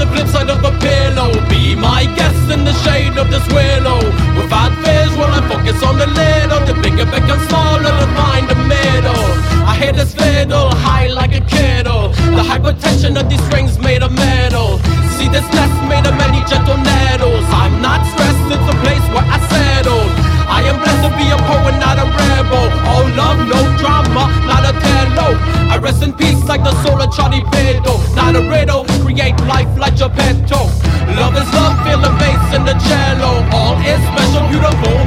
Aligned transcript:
the 0.00 0.06
flip 0.12 0.28
side 0.28 0.48
of 0.48 0.64
a 0.64 0.72
pillow 0.80 1.30
Be 1.48 1.76
my 1.76 2.08
guest 2.16 2.48
in 2.50 2.64
the 2.64 2.72
shade 2.84 3.16
of 3.18 3.28
this 3.28 3.46
willow. 3.52 4.00
Without 4.40 4.72
fears 4.82 5.12
while 5.18 5.32
I 5.38 5.40
focus 5.52 5.82
on 5.84 5.98
the 5.98 6.08
little 6.08 6.60
The 6.64 6.74
bigger 6.80 7.04
becomes 7.04 7.44
smaller 7.48 7.92
to 8.02 8.08
find 8.16 8.48
the 8.48 8.58
middle. 8.74 9.26
I 9.70 9.76
hit 9.76 9.94
this 9.96 10.14
fiddle 10.14 10.70
high 10.86 11.08
like 11.08 11.34
a 11.36 11.42
kettle. 11.42 12.08
The 12.36 12.44
hypertension 12.50 13.20
of 13.20 13.28
these 13.28 13.44
strings 13.48 13.78
made 13.78 14.02
of 14.02 14.12
metal. 14.12 14.78
See 15.16 15.28
this 15.28 15.46
nest 15.52 15.76
made 15.90 16.06
of 16.08 16.16
many 16.16 16.40
gentle 16.48 16.78
nettles. 16.78 17.39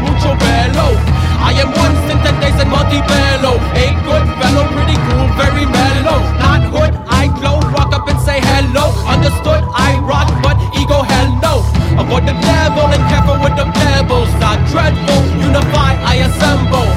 Mucho 0.00 0.34
bello. 0.36 0.96
I 1.40 1.52
am 1.60 1.70
one 1.72 2.00
in 2.60 2.68
Montebello. 2.68 3.56
A 3.72 3.86
good 4.04 4.24
fellow, 4.36 4.64
pretty 4.76 4.96
cool, 5.08 5.26
very 5.40 5.64
mellow. 5.64 6.20
Not 6.36 6.62
hood, 6.68 6.92
I 7.08 7.32
glow, 7.40 7.56
walk 7.72 7.92
up 7.96 8.08
and 8.08 8.20
say 8.20 8.40
hello. 8.40 8.92
Understood, 9.08 9.64
I 9.72 9.96
rock, 10.04 10.28
but 10.44 10.56
ego, 10.76 11.00
hell 11.00 11.30
no. 11.40 11.54
Avoid 11.96 12.28
the 12.28 12.36
devil 12.44 12.86
and 12.92 13.02
careful 13.08 13.40
with 13.40 13.56
the 13.56 13.66
pebbles. 13.72 14.28
Not 14.36 14.60
dreadful, 14.68 15.20
unify, 15.40 15.96
I 16.04 16.28
assemble. 16.28 16.88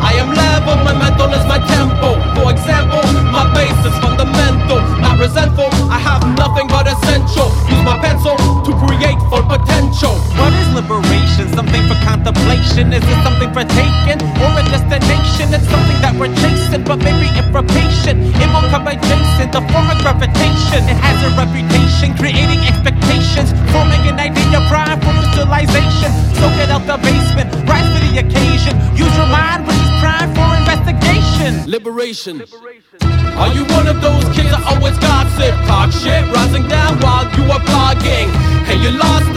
I 0.00 0.16
am 0.16 0.32
level, 0.32 0.76
my 0.84 0.96
mental 0.96 1.28
is 1.36 1.44
my 1.44 1.60
tempo. 1.60 2.16
For 2.40 2.48
example, 2.50 3.04
my 3.28 3.44
bass 3.52 3.76
is 3.84 3.96
fundamental. 4.00 4.80
Not 5.04 5.20
resentful, 5.20 5.68
I 5.92 6.00
have 6.00 6.24
nothing 6.40 6.66
but 6.68 6.88
essential. 6.88 7.52
Use 7.68 7.84
my 7.84 8.00
pencil 8.00 8.36
to 8.64 8.72
create 8.80 9.20
full 9.28 9.44
potential. 9.44 10.16
What 10.40 10.52
is 10.56 10.68
liberation? 10.72 11.09
Contemplation? 12.30 12.92
Is 12.92 13.02
it 13.02 13.20
something 13.26 13.50
for 13.50 13.66
taking? 13.66 14.22
Or 14.38 14.54
a 14.54 14.62
destination? 14.70 15.50
It's 15.50 15.66
something 15.66 15.98
that 15.98 16.14
we're 16.14 16.30
chasing, 16.38 16.86
but 16.86 17.02
maybe 17.02 17.26
if 17.34 17.42
we're 17.50 17.66
patient, 17.66 18.22
it 18.22 18.48
will 18.54 18.62
come 18.70 18.86
adjacent. 18.86 19.50
The 19.50 19.58
form 19.74 19.90
of 19.90 19.98
gravitation, 19.98 20.86
it 20.86 20.94
has 20.94 21.18
a 21.26 21.34
reputation, 21.34 22.14
creating 22.14 22.62
expectations, 22.70 23.50
forming 23.74 23.98
an 24.06 24.22
idea, 24.22 24.62
prime 24.70 25.02
for 25.02 25.10
visualization. 25.18 26.10
Soak 26.38 26.54
it 26.62 26.70
out 26.70 26.86
the 26.86 27.02
basement, 27.02 27.50
rise 27.66 27.90
for 27.90 27.98
the 27.98 28.22
occasion. 28.22 28.78
Use 28.94 29.10
your 29.18 29.26
mind, 29.26 29.66
which 29.66 29.74
is 29.74 29.90
prime 29.98 30.30
for 30.30 30.46
investigation. 30.54 31.66
Liberation. 31.66 32.46
Are 33.42 33.50
you 33.50 33.66
one 33.74 33.90
of 33.90 33.98
those 33.98 34.22
kids 34.38 34.54
that 34.54 34.62
always 34.70 34.94
gossip, 35.02 35.50
talk 35.66 35.90
shit, 35.90 36.22
rising 36.30 36.68
down 36.70 36.94
while 37.02 37.26
you 37.34 37.42
are 37.50 37.62
blogging? 37.66 38.30
Hey, 38.70 38.78
you 38.78 38.94
lost 38.94 39.34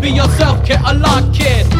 be 0.00 0.10
yourself, 0.10 0.64
get 0.64 0.80
a 0.80 0.94
lock 0.94 1.24
it. 1.34 1.79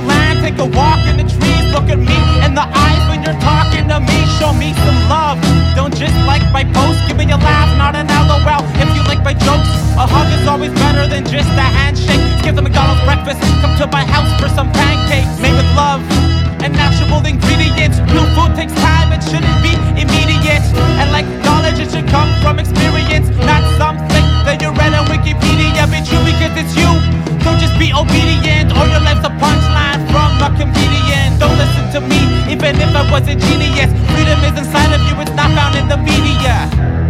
the 0.00 0.06
land, 0.06 0.44
take 0.44 0.58
a 0.58 0.68
walk 0.76 1.00
in 1.08 1.16
the 1.16 1.24
trees, 1.24 1.64
look 1.72 1.88
at 1.88 1.96
me 1.96 2.18
in 2.44 2.52
the 2.52 2.66
eyes 2.68 3.02
when 3.08 3.24
you're 3.24 3.40
talking 3.40 3.88
to 3.88 3.98
me. 4.00 4.18
Show 4.36 4.52
me 4.52 4.76
some 4.84 5.00
love. 5.08 5.40
Don't 5.72 5.94
just 5.96 6.12
like 6.28 6.44
my 6.52 6.64
post, 6.76 7.00
give 7.08 7.16
me 7.16 7.24
a 7.32 7.40
laugh, 7.40 7.70
not 7.80 7.96
an 7.96 8.04
LOL. 8.28 8.60
If 8.76 8.88
you 8.92 9.02
like 9.08 9.24
my 9.24 9.32
jokes, 9.32 9.68
a 9.96 10.04
hug 10.04 10.28
is 10.36 10.46
always 10.46 10.72
better 10.84 11.08
than 11.08 11.24
just 11.24 11.48
a 11.56 11.68
handshake. 11.80 12.20
Give 12.44 12.54
the 12.54 12.62
McDonald's 12.62 13.00
breakfast, 13.08 13.40
come 13.64 13.72
to 13.80 13.86
my 13.88 14.04
house 14.04 14.28
for 14.36 14.48
some 14.52 14.68
pancakes 14.72 15.32
made 15.40 15.56
with 15.56 15.70
love 15.72 16.04
and 16.60 16.76
natural 16.76 17.24
ingredients. 17.24 17.96
Real 18.12 18.28
food 18.36 18.52
takes 18.54 18.74
time, 18.84 19.12
it 19.16 19.22
shouldn't 19.24 19.58
be. 19.64 20.05
was 33.20 33.28
a 33.28 33.34
genius. 33.34 33.90
Freedom 34.12 34.38
is 34.44 34.58
inside 34.58 34.92
of 34.92 35.00
you, 35.08 35.18
it's 35.22 35.30
not 35.32 35.50
found 35.56 35.74
in 35.74 35.88
the 35.88 35.96
media. 35.96 37.05